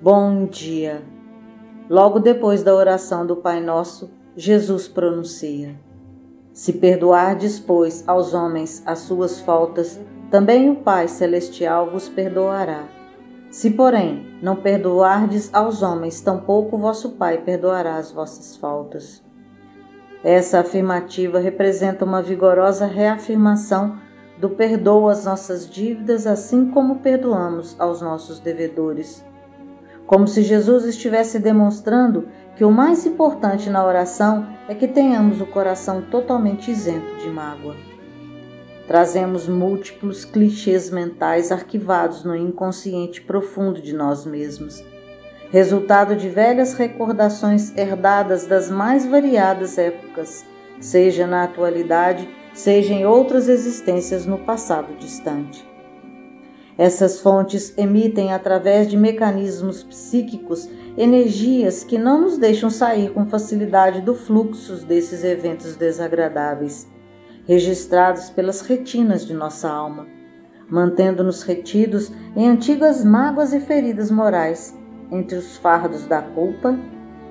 Bom 0.00 0.46
dia. 0.46 1.02
Logo 1.90 2.20
depois 2.20 2.62
da 2.62 2.72
oração 2.72 3.26
do 3.26 3.34
Pai 3.34 3.60
Nosso, 3.60 4.08
Jesus 4.36 4.86
pronuncia: 4.86 5.74
Se 6.52 6.74
perdoardes, 6.74 7.58
pois, 7.58 8.04
aos 8.06 8.32
homens 8.32 8.80
as 8.86 9.00
suas 9.00 9.40
faltas, 9.40 9.98
também 10.30 10.70
o 10.70 10.76
Pai 10.76 11.08
Celestial 11.08 11.90
vos 11.90 12.08
perdoará. 12.08 12.84
Se, 13.50 13.72
porém, 13.72 14.24
não 14.40 14.54
perdoardes 14.54 15.52
aos 15.52 15.82
homens, 15.82 16.20
tampouco 16.20 16.78
vosso 16.78 17.16
Pai 17.16 17.38
perdoará 17.38 17.96
as 17.96 18.12
vossas 18.12 18.56
faltas. 18.56 19.20
Essa 20.22 20.60
afirmativa 20.60 21.40
representa 21.40 22.04
uma 22.04 22.22
vigorosa 22.22 22.86
reafirmação 22.86 23.98
do 24.38 24.50
perdoo 24.50 25.08
às 25.08 25.24
nossas 25.24 25.68
dívidas, 25.68 26.24
assim 26.24 26.70
como 26.70 27.00
perdoamos 27.00 27.74
aos 27.80 28.00
nossos 28.00 28.38
devedores 28.38 29.26
como 30.08 30.26
se 30.26 30.42
Jesus 30.42 30.86
estivesse 30.86 31.38
demonstrando 31.38 32.28
que 32.56 32.64
o 32.64 32.72
mais 32.72 33.04
importante 33.04 33.68
na 33.68 33.84
oração 33.84 34.48
é 34.66 34.74
que 34.74 34.88
tenhamos 34.88 35.38
o 35.38 35.46
coração 35.46 36.00
totalmente 36.00 36.70
isento 36.70 37.14
de 37.18 37.28
mágoa. 37.28 37.76
Trazemos 38.86 39.46
múltiplos 39.46 40.24
clichês 40.24 40.90
mentais 40.90 41.52
arquivados 41.52 42.24
no 42.24 42.34
inconsciente 42.34 43.20
profundo 43.20 43.82
de 43.82 43.92
nós 43.92 44.24
mesmos, 44.24 44.82
resultado 45.50 46.16
de 46.16 46.30
velhas 46.30 46.72
recordações 46.72 47.76
herdadas 47.76 48.46
das 48.46 48.70
mais 48.70 49.04
variadas 49.04 49.76
épocas, 49.76 50.42
seja 50.80 51.26
na 51.26 51.44
atualidade, 51.44 52.26
seja 52.54 52.94
em 52.94 53.04
outras 53.04 53.46
existências 53.46 54.24
no 54.24 54.38
passado 54.38 54.96
distante. 54.98 55.68
Essas 56.78 57.20
fontes 57.20 57.76
emitem, 57.76 58.32
através 58.32 58.86
de 58.86 58.96
mecanismos 58.96 59.82
psíquicos, 59.82 60.70
energias 60.96 61.82
que 61.82 61.98
não 61.98 62.20
nos 62.20 62.38
deixam 62.38 62.70
sair 62.70 63.12
com 63.12 63.26
facilidade 63.26 64.00
do 64.00 64.14
fluxo 64.14 64.86
desses 64.86 65.24
eventos 65.24 65.74
desagradáveis, 65.74 66.88
registrados 67.48 68.30
pelas 68.30 68.60
retinas 68.60 69.26
de 69.26 69.34
nossa 69.34 69.68
alma, 69.68 70.06
mantendo-nos 70.70 71.42
retidos 71.42 72.12
em 72.36 72.48
antigas 72.48 73.04
mágoas 73.04 73.52
e 73.52 73.58
feridas 73.58 74.08
morais, 74.08 74.72
entre 75.10 75.36
os 75.36 75.56
fardos 75.56 76.06
da 76.06 76.22
culpa 76.22 76.78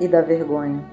e 0.00 0.08
da 0.08 0.22
vergonha. 0.22 0.84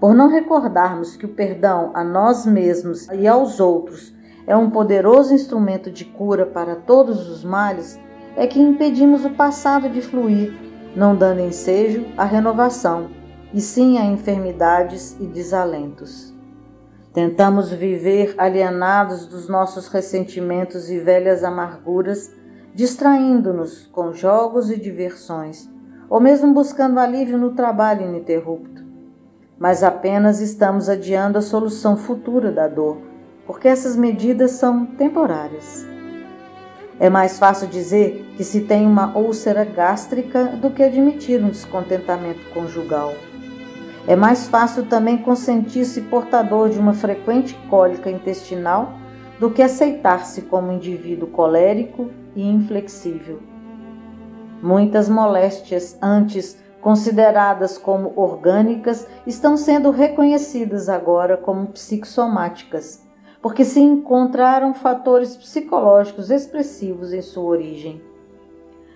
Por 0.00 0.14
não 0.14 0.28
recordarmos 0.28 1.16
que 1.16 1.26
o 1.26 1.34
perdão 1.34 1.90
a 1.92 2.02
nós 2.02 2.46
mesmos 2.46 3.08
e 3.08 3.28
aos 3.28 3.60
outros 3.60 4.14
é 4.46 4.56
um 4.56 4.70
poderoso 4.70 5.34
instrumento 5.34 5.90
de 5.90 6.04
cura 6.04 6.44
para 6.44 6.74
todos 6.74 7.28
os 7.28 7.44
males, 7.44 7.98
é 8.36 8.46
que 8.46 8.60
impedimos 8.60 9.24
o 9.24 9.30
passado 9.30 9.88
de 9.88 10.00
fluir, 10.00 10.52
não 10.96 11.14
dando 11.14 11.40
ensejo 11.40 12.06
à 12.16 12.24
renovação, 12.24 13.10
e 13.52 13.60
sim 13.60 13.98
a 13.98 14.04
enfermidades 14.04 15.16
e 15.20 15.26
desalentos. 15.26 16.34
Tentamos 17.12 17.70
viver 17.70 18.34
alienados 18.38 19.26
dos 19.26 19.48
nossos 19.48 19.88
ressentimentos 19.88 20.90
e 20.90 20.98
velhas 20.98 21.44
amarguras, 21.44 22.34
distraindo-nos 22.74 23.86
com 23.92 24.12
jogos 24.12 24.70
e 24.70 24.80
diversões, 24.80 25.70
ou 26.08 26.18
mesmo 26.18 26.54
buscando 26.54 26.98
alívio 26.98 27.36
no 27.36 27.50
trabalho 27.54 28.06
ininterrupto. 28.06 28.82
Mas 29.58 29.82
apenas 29.82 30.40
estamos 30.40 30.88
adiando 30.88 31.38
a 31.38 31.42
solução 31.42 31.96
futura 31.96 32.50
da 32.50 32.66
dor 32.66 33.11
porque 33.46 33.68
essas 33.68 33.96
medidas 33.96 34.52
são 34.52 34.86
temporárias. 34.86 35.86
É 37.00 37.10
mais 37.10 37.38
fácil 37.38 37.66
dizer 37.66 38.32
que 38.36 38.44
se 38.44 38.60
tem 38.60 38.86
uma 38.86 39.16
úlcera 39.16 39.64
gástrica 39.64 40.44
do 40.44 40.70
que 40.70 40.82
admitir 40.82 41.42
um 41.42 41.48
descontentamento 41.48 42.48
conjugal. 42.54 43.12
É 44.06 44.14
mais 44.14 44.46
fácil 44.46 44.86
também 44.86 45.18
consentir-se 45.18 46.02
portador 46.02 46.68
de 46.68 46.78
uma 46.78 46.92
frequente 46.92 47.54
cólica 47.68 48.10
intestinal 48.10 48.92
do 49.38 49.50
que 49.50 49.62
aceitar-se 49.62 50.42
como 50.42 50.72
indivíduo 50.72 51.28
colérico 51.28 52.10
e 52.36 52.48
inflexível. 52.48 53.40
Muitas 54.62 55.08
moléstias 55.08 55.98
antes 56.00 56.56
consideradas 56.80 57.78
como 57.78 58.12
orgânicas 58.14 59.06
estão 59.26 59.56
sendo 59.56 59.90
reconhecidas 59.90 60.88
agora 60.88 61.36
como 61.36 61.68
psicossomáticas 61.68 63.02
porque 63.42 63.64
se 63.64 63.80
encontraram 63.80 64.72
fatores 64.72 65.36
psicológicos 65.36 66.30
expressivos 66.30 67.12
em 67.12 67.20
sua 67.20 67.42
origem. 67.42 68.00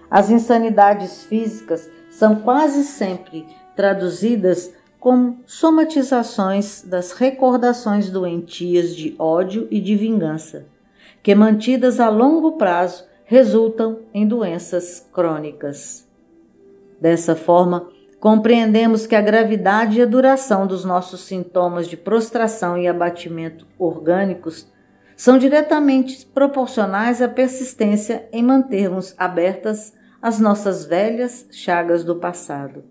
As 0.08 0.30
insanidades 0.30 1.24
físicas 1.24 1.90
são 2.08 2.36
quase 2.36 2.84
sempre 2.84 3.44
traduzidas 3.74 4.72
como 5.00 5.40
somatizações 5.44 6.82
das 6.82 7.12
recordações 7.12 8.08
doentias 8.08 8.94
de 8.94 9.16
ódio 9.18 9.66
e 9.70 9.80
de 9.80 9.96
vingança, 9.96 10.66
que 11.22 11.34
mantidas 11.34 11.98
a 11.98 12.08
longo 12.08 12.52
prazo 12.52 13.04
resultam 13.24 13.98
em 14.14 14.26
doenças 14.26 15.06
crônicas. 15.12 16.08
Dessa 17.00 17.34
forma, 17.34 17.88
Compreendemos 18.26 19.06
que 19.06 19.14
a 19.14 19.20
gravidade 19.20 20.00
e 20.00 20.02
a 20.02 20.04
duração 20.04 20.66
dos 20.66 20.84
nossos 20.84 21.20
sintomas 21.20 21.86
de 21.86 21.96
prostração 21.96 22.76
e 22.76 22.88
abatimento 22.88 23.64
orgânicos 23.78 24.66
são 25.16 25.38
diretamente 25.38 26.26
proporcionais 26.26 27.22
à 27.22 27.28
persistência 27.28 28.28
em 28.32 28.42
mantermos 28.42 29.14
abertas 29.16 29.94
as 30.20 30.40
nossas 30.40 30.84
velhas 30.84 31.46
chagas 31.52 32.02
do 32.02 32.16
passado. 32.16 32.82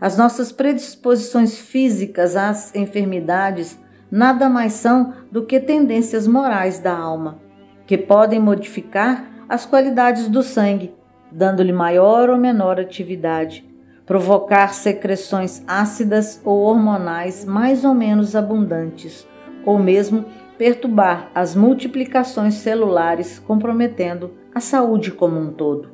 As 0.00 0.18
nossas 0.18 0.50
predisposições 0.50 1.56
físicas 1.56 2.34
às 2.34 2.74
enfermidades 2.74 3.78
nada 4.10 4.48
mais 4.48 4.72
são 4.72 5.14
do 5.30 5.46
que 5.46 5.60
tendências 5.60 6.26
morais 6.26 6.80
da 6.80 6.98
alma, 6.98 7.40
que 7.86 7.96
podem 7.96 8.40
modificar 8.40 9.24
as 9.48 9.64
qualidades 9.64 10.26
do 10.26 10.42
sangue, 10.42 10.92
dando-lhe 11.30 11.72
maior 11.72 12.28
ou 12.28 12.36
menor 12.36 12.80
atividade 12.80 13.75
provocar 14.06 14.72
secreções 14.72 15.62
ácidas 15.66 16.40
ou 16.44 16.60
hormonais 16.60 17.44
mais 17.44 17.84
ou 17.84 17.92
menos 17.92 18.36
abundantes, 18.36 19.26
ou 19.64 19.78
mesmo 19.78 20.24
perturbar 20.56 21.28
as 21.34 21.54
multiplicações 21.56 22.54
celulares, 22.54 23.40
comprometendo 23.40 24.30
a 24.54 24.60
saúde 24.60 25.10
como 25.10 25.38
um 25.38 25.50
todo. 25.50 25.90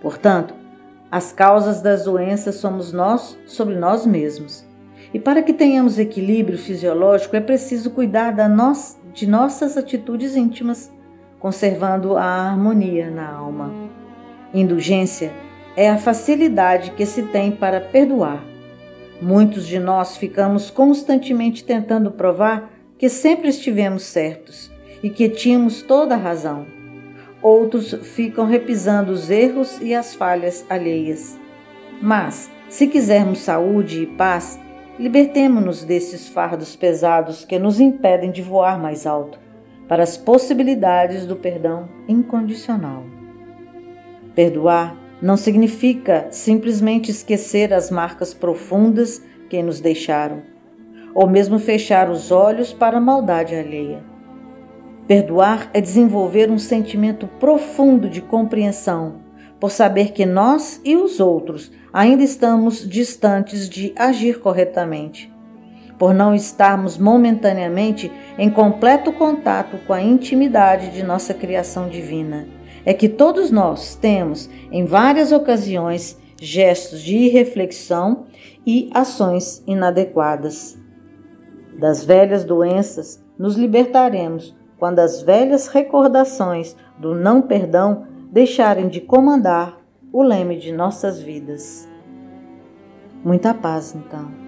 Portanto, 0.00 0.54
as 1.10 1.32
causas 1.32 1.80
das 1.80 2.04
doenças 2.04 2.56
somos 2.56 2.92
nós 2.92 3.36
sobre 3.46 3.74
nós 3.74 4.04
mesmos. 4.04 4.66
E 5.14 5.18
para 5.18 5.42
que 5.42 5.54
tenhamos 5.54 5.98
equilíbrio 5.98 6.58
fisiológico 6.58 7.34
é 7.36 7.40
preciso 7.40 7.90
cuidar 7.90 8.32
da 8.32 8.48
nós, 8.48 9.00
de 9.14 9.26
nossas 9.26 9.76
atitudes 9.76 10.36
íntimas, 10.36 10.92
conservando 11.38 12.16
a 12.16 12.24
harmonia 12.24 13.10
na 13.10 13.28
alma. 13.28 13.72
Indulgência 14.52 15.32
é 15.76 15.90
a 15.90 15.98
facilidade 15.98 16.92
que 16.92 17.04
se 17.04 17.24
tem 17.24 17.52
para 17.52 17.80
perdoar. 17.80 18.42
Muitos 19.20 19.66
de 19.66 19.78
nós 19.78 20.16
ficamos 20.16 20.70
constantemente 20.70 21.62
tentando 21.62 22.10
provar 22.10 22.70
que 22.98 23.08
sempre 23.08 23.48
estivemos 23.48 24.04
certos 24.04 24.72
e 25.02 25.10
que 25.10 25.28
tínhamos 25.28 25.82
toda 25.82 26.14
a 26.14 26.18
razão. 26.18 26.66
Outros 27.42 27.92
ficam 28.14 28.46
repisando 28.46 29.12
os 29.12 29.30
erros 29.30 29.78
e 29.80 29.94
as 29.94 30.14
falhas 30.14 30.64
alheias. 30.68 31.38
Mas, 32.00 32.50
se 32.68 32.86
quisermos 32.86 33.40
saúde 33.40 34.02
e 34.02 34.06
paz, 34.06 34.58
libertemo-nos 34.98 35.84
desses 35.84 36.26
fardos 36.28 36.74
pesados 36.74 37.44
que 37.44 37.58
nos 37.58 37.80
impedem 37.80 38.30
de 38.30 38.40
voar 38.40 38.80
mais 38.80 39.06
alto 39.06 39.38
para 39.86 40.02
as 40.02 40.16
possibilidades 40.16 41.26
do 41.26 41.36
perdão 41.36 41.88
incondicional. 42.08 43.04
Perdoar 44.34 45.05
não 45.20 45.36
significa 45.36 46.26
simplesmente 46.30 47.10
esquecer 47.10 47.72
as 47.72 47.90
marcas 47.90 48.34
profundas 48.34 49.22
que 49.48 49.62
nos 49.62 49.80
deixaram, 49.80 50.42
ou 51.14 51.28
mesmo 51.28 51.58
fechar 51.58 52.10
os 52.10 52.30
olhos 52.30 52.72
para 52.72 52.98
a 52.98 53.00
maldade 53.00 53.54
alheia. 53.54 54.04
Perdoar 55.06 55.70
é 55.72 55.80
desenvolver 55.80 56.50
um 56.50 56.58
sentimento 56.58 57.26
profundo 57.40 58.08
de 58.08 58.20
compreensão, 58.20 59.24
por 59.58 59.70
saber 59.70 60.12
que 60.12 60.26
nós 60.26 60.80
e 60.84 60.96
os 60.96 61.18
outros 61.18 61.72
ainda 61.92 62.22
estamos 62.22 62.86
distantes 62.86 63.68
de 63.68 63.94
agir 63.96 64.38
corretamente, 64.40 65.32
por 65.98 66.12
não 66.12 66.34
estarmos 66.34 66.98
momentaneamente 66.98 68.12
em 68.36 68.50
completo 68.50 69.10
contato 69.12 69.78
com 69.86 69.94
a 69.94 70.02
intimidade 70.02 70.90
de 70.90 71.02
nossa 71.02 71.32
criação 71.32 71.88
divina 71.88 72.46
é 72.86 72.94
que 72.94 73.08
todos 73.08 73.50
nós 73.50 73.96
temos, 73.96 74.48
em 74.70 74.86
várias 74.86 75.32
ocasiões, 75.32 76.16
gestos 76.40 77.02
de 77.02 77.16
irreflexão 77.16 78.26
e 78.64 78.88
ações 78.94 79.62
inadequadas. 79.66 80.78
Das 81.78 82.04
velhas 82.04 82.44
doenças 82.44 83.22
nos 83.36 83.56
libertaremos 83.56 84.56
quando 84.78 85.00
as 85.00 85.20
velhas 85.20 85.66
recordações 85.66 86.76
do 86.98 87.14
não 87.14 87.42
perdão 87.42 88.06
deixarem 88.30 88.88
de 88.88 89.00
comandar 89.00 89.78
o 90.12 90.22
leme 90.22 90.56
de 90.58 90.72
nossas 90.72 91.20
vidas. 91.20 91.88
Muita 93.24 93.52
paz, 93.52 93.94
então. 93.94 94.45